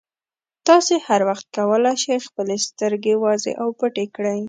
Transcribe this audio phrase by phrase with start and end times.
[0.67, 4.39] تاسې هر وخت کولای شئ خپلې سترګې وازې او پټې کړئ.